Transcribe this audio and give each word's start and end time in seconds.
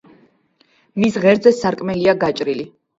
მის 1.05 1.21
ღერძზე 1.27 1.55
სარკმელია 1.61 2.21
გაჭრილი. 2.29 2.71